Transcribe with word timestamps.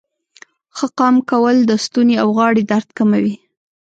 ښه 0.75 0.87
قام 0.99 1.15
کول 1.29 1.55
د 1.65 1.71
ستونې 1.85 2.15
او 2.21 2.27
غاړې 2.37 2.63
درد 2.71 2.89
کموي. 2.97 3.35